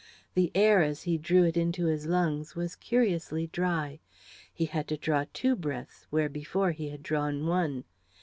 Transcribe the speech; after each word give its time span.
The 0.33 0.51
air, 0.55 0.81
as 0.81 1.03
he 1.03 1.19
drew 1.19 1.43
it 1.43 1.55
into 1.55 1.85
his 1.85 2.07
lungs, 2.07 2.55
was 2.55 2.75
curiously 2.75 3.45
dry. 3.53 3.99
He 4.51 4.65
had 4.65 4.87
to 4.87 4.97
draw 4.97 5.25
two 5.31 5.55
breaths 5.55 6.07
where 6.09 6.27
before 6.27 6.71
he 6.71 6.89
had 6.89 7.03
drawn 7.03 7.45
one. 7.45 7.83